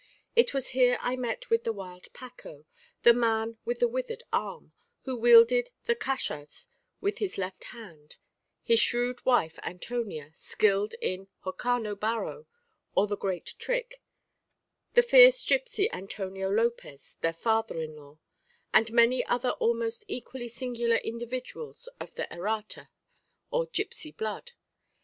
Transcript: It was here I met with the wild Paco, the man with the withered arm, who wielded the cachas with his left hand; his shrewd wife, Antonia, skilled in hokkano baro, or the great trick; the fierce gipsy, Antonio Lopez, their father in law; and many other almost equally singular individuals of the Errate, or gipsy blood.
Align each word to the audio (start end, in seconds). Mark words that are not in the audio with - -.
It 0.35 0.51
was 0.51 0.69
here 0.69 0.97
I 0.99 1.15
met 1.15 1.51
with 1.51 1.63
the 1.63 1.71
wild 1.71 2.11
Paco, 2.11 2.65
the 3.03 3.13
man 3.13 3.59
with 3.65 3.77
the 3.77 3.87
withered 3.87 4.23
arm, 4.33 4.71
who 5.03 5.15
wielded 5.15 5.69
the 5.85 5.93
cachas 5.95 6.67
with 7.01 7.19
his 7.19 7.37
left 7.37 7.65
hand; 7.65 8.15
his 8.63 8.79
shrewd 8.79 9.23
wife, 9.27 9.59
Antonia, 9.61 10.31
skilled 10.33 10.95
in 11.03 11.27
hokkano 11.45 11.93
baro, 11.93 12.47
or 12.95 13.05
the 13.05 13.15
great 13.15 13.53
trick; 13.59 14.01
the 14.95 15.03
fierce 15.03 15.45
gipsy, 15.45 15.87
Antonio 15.93 16.49
Lopez, 16.49 17.17
their 17.21 17.31
father 17.31 17.79
in 17.79 17.95
law; 17.95 18.17
and 18.73 18.91
many 18.91 19.23
other 19.27 19.51
almost 19.51 20.03
equally 20.07 20.47
singular 20.47 20.95
individuals 21.03 21.87
of 21.99 22.11
the 22.15 22.25
Errate, 22.33 22.87
or 23.51 23.67
gipsy 23.67 24.11
blood. 24.11 24.53